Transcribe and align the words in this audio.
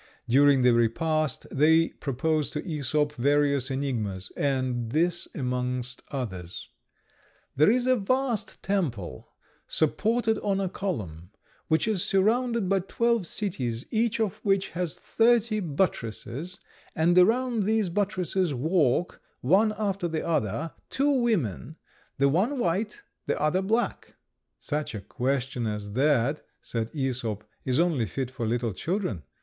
During 0.27 0.63
the 0.63 0.73
repast 0.73 1.45
they 1.51 1.89
proposed 1.89 2.53
to 2.53 2.63
Æsop 2.63 3.11
various 3.11 3.69
enigmas, 3.69 4.31
and 4.35 4.89
this 4.89 5.27
amongst 5.35 6.01
others: 6.09 6.69
"There 7.55 7.69
is 7.69 7.85
a 7.85 7.97
vast 7.97 8.63
temple 8.63 9.27
supported 9.67 10.39
on 10.39 10.59
a 10.59 10.67
column, 10.69 11.29
which 11.67 11.87
is 11.87 12.03
surrounded 12.03 12.67
by 12.67 12.79
twelve 12.79 13.27
cities, 13.27 13.85
each 13.91 14.19
of 14.19 14.37
which 14.37 14.69
has 14.69 14.95
thirty 14.97 15.59
buttresses, 15.59 16.57
and 16.95 17.15
around 17.15 17.61
these 17.61 17.89
buttresses 17.89 18.55
walk, 18.55 19.21
one 19.41 19.71
after 19.77 20.07
the 20.07 20.25
other, 20.27 20.71
two 20.89 21.11
women, 21.11 21.75
the 22.17 22.27
one 22.27 22.57
white, 22.57 23.03
the 23.27 23.39
other 23.39 23.61
black." 23.61 24.15
"Such 24.59 24.95
a 24.95 24.99
question 25.01 25.67
as 25.67 25.91
that," 25.93 26.41
said 26.59 26.91
Æsop, 26.91 27.43
"is 27.65 27.79
only 27.79 28.07
fit 28.07 28.31
for 28.31 28.47
little 28.47 28.73
children. 28.73 29.21